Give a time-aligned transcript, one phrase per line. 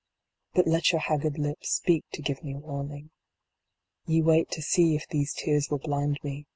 [0.55, 3.11] But let your haggard lips speak to give me warning.
[4.07, 6.47] Ye wait to see if these tears will blind me.